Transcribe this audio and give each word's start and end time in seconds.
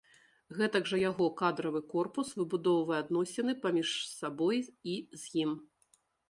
Гэтак 0.59 0.87
жа 0.91 0.97
яго 1.09 1.27
кадравы 1.41 1.81
корпус 1.93 2.31
выбудоўвае 2.39 2.97
адносіны 3.03 3.53
паміж 3.67 3.93
сабой 4.19 4.57
і 4.95 4.97
з 5.27 5.37
ім. 5.43 5.51